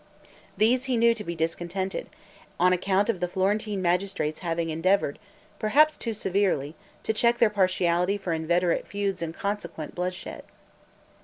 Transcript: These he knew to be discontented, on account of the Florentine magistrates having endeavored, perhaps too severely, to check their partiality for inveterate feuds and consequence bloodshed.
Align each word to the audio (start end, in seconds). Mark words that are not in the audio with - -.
These 0.57 0.85
he 0.85 0.97
knew 0.97 1.13
to 1.13 1.23
be 1.23 1.35
discontented, 1.35 2.09
on 2.59 2.73
account 2.73 3.07
of 3.07 3.19
the 3.19 3.27
Florentine 3.27 3.83
magistrates 3.83 4.39
having 4.39 4.71
endeavored, 4.71 5.19
perhaps 5.59 5.95
too 5.95 6.15
severely, 6.15 6.73
to 7.03 7.13
check 7.13 7.37
their 7.37 7.51
partiality 7.51 8.17
for 8.17 8.33
inveterate 8.33 8.87
feuds 8.87 9.21
and 9.21 9.31
consequence 9.31 9.93
bloodshed. 9.93 10.43